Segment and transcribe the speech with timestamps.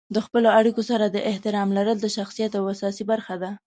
[0.15, 3.51] د خپلې اړیکو سره د احترام لرل د شخصیت یوه اساسي برخه ده.